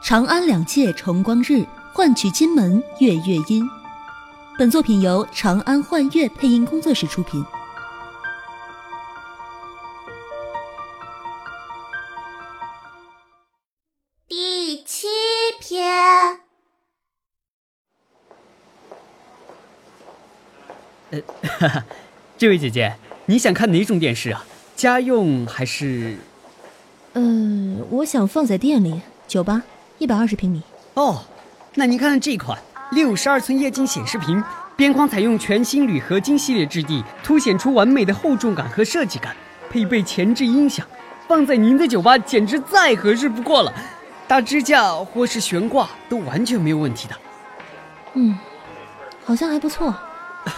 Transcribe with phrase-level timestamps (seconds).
[0.00, 3.68] 长安两界重光日，换取金门月月阴。
[4.56, 7.44] 本作品由长安幻乐配音工作室出品。
[14.28, 15.08] 第七
[15.60, 16.40] 篇。
[21.10, 21.20] 呃，
[21.58, 21.84] 哈哈，
[22.38, 22.96] 这位姐姐，
[23.26, 24.46] 你想看哪种电视啊？
[24.76, 26.18] 家用还是？
[27.14, 29.62] 嗯，我想放在店里，九八，
[29.98, 30.62] 一百二十平米。
[30.94, 31.22] 哦，
[31.74, 32.58] 那您看看这款
[32.92, 34.42] 六十二寸液晶显示屏，
[34.76, 39.34] 边框采用全新铝合金系列质地，凸显出完美的厚重感和设计感，
[39.68, 40.86] 配备前置音响，
[41.26, 43.72] 放在您的酒吧简直再合适不过了，
[44.26, 47.16] 搭支架或是悬挂都完全没有问题的。
[48.14, 48.38] 嗯，
[49.24, 49.94] 好像还不错。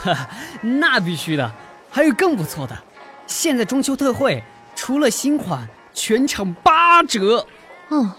[0.62, 1.52] 那必须的，
[1.90, 2.78] 还有更不错的，
[3.26, 4.42] 现在中秋特惠，
[4.76, 7.44] 除了新款，全场八折。
[7.88, 8.14] 哦，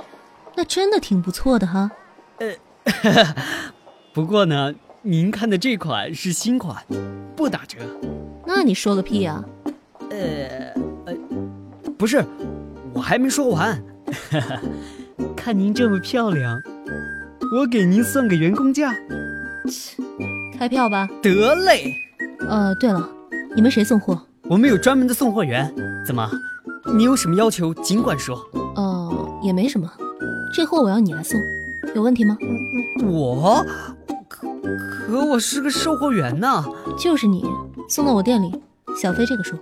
[0.56, 1.90] 那真的挺不错的哈。
[2.40, 2.54] 呃，
[4.14, 6.84] 不过呢，您看的这款是新款，
[7.36, 7.78] 不打折。
[8.46, 9.44] 那你说个屁啊？
[10.10, 10.74] 呃
[11.06, 11.14] 呃，
[11.98, 12.24] 不是，
[12.94, 13.82] 我还没说完。
[15.38, 16.60] 看您这么漂亮，
[17.56, 18.94] 我给您算个员工价。
[19.70, 20.02] 切。
[20.58, 21.96] 开票吧，得嘞。
[22.48, 23.10] 呃，对了，
[23.56, 24.20] 你们谁送货？
[24.44, 25.74] 我们有专门的送货员。
[26.06, 26.30] 怎么，
[26.94, 28.36] 你有什么要求尽管说。
[28.76, 29.90] 哦，也没什么，
[30.54, 31.42] 这货我要你来送，
[31.96, 32.38] 有问题吗？
[33.04, 33.66] 我，
[34.28, 34.48] 可
[35.08, 36.64] 可我是个售货员呢。
[36.98, 37.46] 就是你，
[37.88, 38.52] 送到我店里，
[39.02, 39.56] 小飞这个数。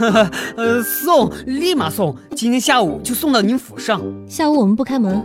[0.00, 4.00] 呃， 呃，送，立马送，今天下午就送到您府上。
[4.26, 5.22] 下午我们不开门，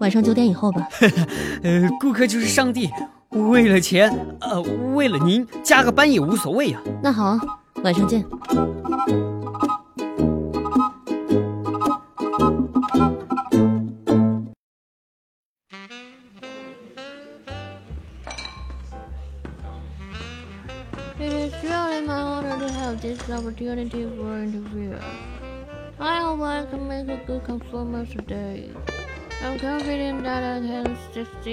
[0.00, 0.88] 晚上九点以后吧。
[1.62, 2.88] 呃，顾客就是上帝。
[3.30, 4.10] 为了钱，
[4.40, 4.62] 呃，
[4.94, 6.80] 为了您加个班也无所谓呀。
[7.02, 7.38] 那好，
[7.82, 8.24] 晚上见。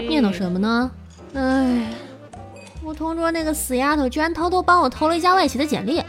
[0.08, 0.92] 念叨什么呢？
[1.34, 1.94] 哎，
[2.84, 6.04] 我同桌那个死丫头居然偷偷帮我投了一家外企的简历，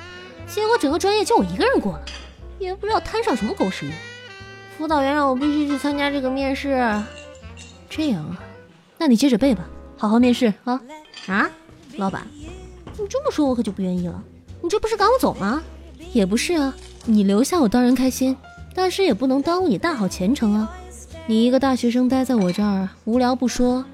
[0.46, 2.02] 结果整个专业就我一个人过了，
[2.58, 3.92] 也不知道摊上什么狗屎运。
[4.78, 6.70] 辅导员让我必须去参加这个面试，
[7.88, 8.40] 这样啊？
[8.98, 10.80] 那你接着背吧，好好面试啊！
[11.26, 11.50] 啊，
[11.96, 12.26] 老板，
[12.98, 14.22] 你这么说我可就不愿意了。
[14.62, 15.62] 你这不是赶我走吗？
[16.12, 16.74] 也不是啊，
[17.04, 18.36] 你留下我当然开心，
[18.74, 20.76] 但是也不能耽误你大好前程啊。
[21.26, 23.84] 你一个大学生待在我这儿，无聊不说。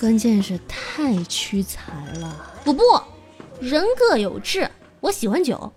[0.00, 2.82] 关键是太屈才了，不不，
[3.60, 4.68] 人各有志，
[5.00, 5.72] 我喜欢酒，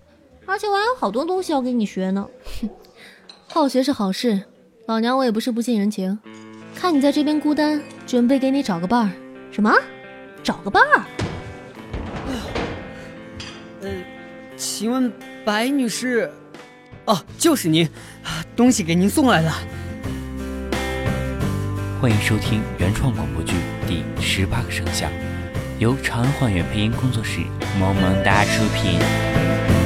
[0.46, 2.28] 而且我还有好多东西要跟你学呢。
[2.60, 2.70] 哼，
[3.48, 4.42] 好学是好事，
[4.86, 6.18] 老娘我也不是不近人情，
[6.74, 9.10] 看你在这边孤单，准备给你找个伴儿。
[9.50, 9.74] 什么？
[10.42, 11.04] 找个伴儿？
[13.80, 13.90] 呃，
[14.64, 15.12] 请问
[15.44, 16.30] 白女士？
[17.06, 17.88] 哦，就是您，
[18.54, 19.52] 东西给您送来了。
[22.00, 23.54] 欢迎收听原创广播剧
[23.88, 25.10] 《第十八个声响》，
[25.80, 27.40] 由长安幻远配音工作室
[27.76, 29.81] 萌萌哒出品。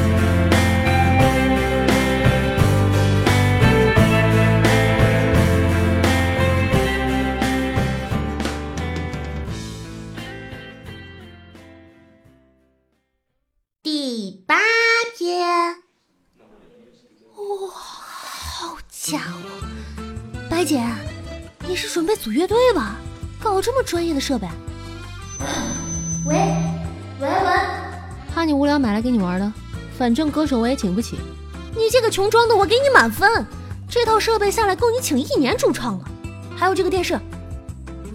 [13.87, 14.57] 第八
[15.17, 15.47] 篇。
[17.37, 19.39] 哇，好家伙，
[20.51, 20.83] 白姐。
[21.69, 22.97] 你是准备组乐队吧？
[23.41, 24.49] 搞这么专业的设备？
[26.27, 26.35] 喂
[27.21, 27.53] 喂喂！
[28.35, 29.53] 怕你无聊买来给你玩的，
[29.97, 31.17] 反正歌手我也请不起。
[31.77, 33.47] 你这个穷装的，我给你满分。
[33.89, 36.11] 这套设备下来够你请一年驻唱了。
[36.57, 37.15] 还有这个电视，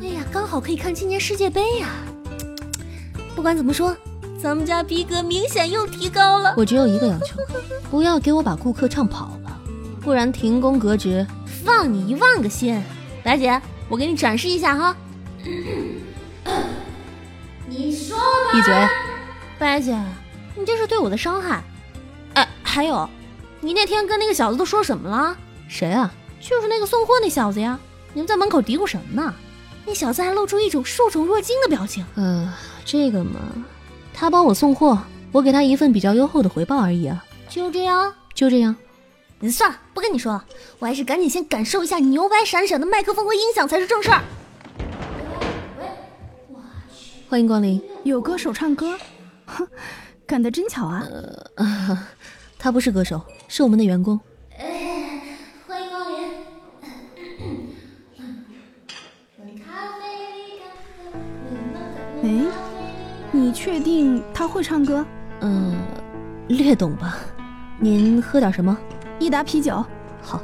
[0.01, 1.87] 哎呀，刚好可以看今年世界杯呀。
[3.37, 3.95] 不管怎么说，
[4.41, 6.55] 咱们家逼格明显又提高了。
[6.57, 7.35] 我只有一个要求，
[7.91, 9.61] 不要给我把顾客唱跑了，
[10.01, 11.25] 不然停工革职，
[11.63, 12.81] 放你一万个心。
[13.23, 14.95] 白姐，我给你展示一下哈。
[17.67, 18.17] 你说
[18.51, 18.73] 闭嘴，
[19.59, 19.95] 白姐，
[20.55, 21.63] 你这是对我的伤害。
[22.33, 23.07] 哎，还有，
[23.59, 25.37] 你那天跟那个小子都说什么了？
[25.67, 26.11] 谁啊？
[26.39, 27.79] 就是那个送货那小子呀。
[28.13, 29.33] 你们在门口嘀咕什么呢？
[29.85, 32.03] 那小子还露出一种受宠若惊的表情。
[32.15, 32.51] 呃，
[32.83, 33.39] 这个嘛，
[34.21, 35.01] 他帮我送货，
[35.31, 37.25] 我给他一份比较优厚的回报而已啊。
[37.49, 38.75] 就这样，就这样。
[39.51, 40.45] 算了，不跟你说了，
[40.77, 44.21] 我还是赶紧先感受一下牛掰闪闪的麦克风和音响才是正事儿。
[47.27, 48.95] 欢迎光临，有歌手唱歌，
[49.47, 49.67] 哼，
[50.27, 51.03] 赶得真巧啊、
[51.55, 52.07] 呃。
[52.59, 54.19] 他不是歌手，是我们的员工。
[55.65, 56.07] 欢迎光
[62.21, 62.51] 临。
[62.51, 62.70] 哎。
[63.31, 65.05] 你确定他会唱歌？
[65.39, 65.77] 嗯，
[66.49, 67.17] 略懂吧。
[67.79, 68.77] 您喝点什么？
[69.19, 69.83] 一打啤酒。
[70.21, 70.41] 好。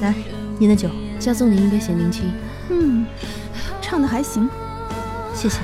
[0.00, 0.14] 来，
[0.58, 0.88] 您的酒，
[1.20, 2.22] 加送您一杯咸柠七。
[2.70, 3.04] 嗯，
[3.82, 4.48] 唱的还行，
[5.34, 5.60] 谢谢。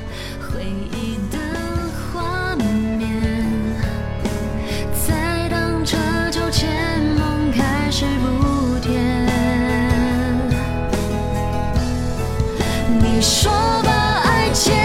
[13.19, 13.51] 你说
[13.83, 14.77] 把爱渐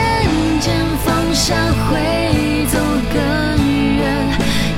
[0.60, 0.74] 渐
[1.06, 1.54] 放下
[1.86, 2.80] 会走
[3.14, 3.22] 更
[3.96, 4.02] 远，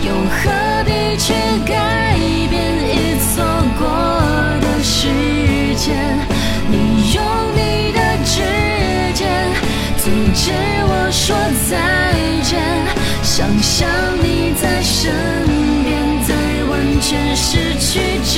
[0.04, 1.34] 又何必去
[1.66, 2.20] 改
[2.50, 2.54] 变
[2.84, 3.46] 已错
[3.80, 3.88] 过
[4.60, 5.08] 的时
[5.78, 5.96] 间？
[6.70, 7.24] 你用
[7.56, 8.44] 你的指
[9.14, 9.24] 尖
[10.00, 10.52] 阻止
[10.90, 11.34] 我说
[11.70, 11.72] 再
[12.44, 12.60] 见，
[13.24, 13.88] 想象
[14.22, 15.14] 你在身
[15.86, 16.36] 边，在
[16.70, 18.34] 完全失去之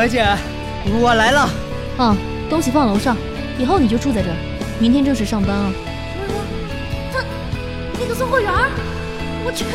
[0.00, 0.26] 白姐，
[0.98, 1.46] 我来了。
[1.98, 2.16] 啊，
[2.48, 3.14] 东西放楼上，
[3.58, 4.36] 以后你就住在这儿，
[4.78, 5.70] 明天正式上班啊。
[7.12, 7.22] 他，
[7.98, 8.50] 那个送货员，
[9.44, 9.66] 我去。